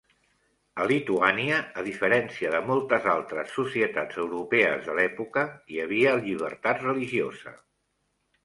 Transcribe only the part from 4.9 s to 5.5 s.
l'època,